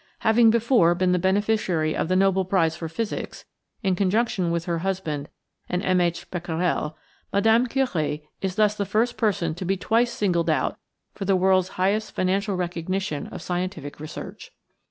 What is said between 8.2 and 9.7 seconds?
is thus the first person to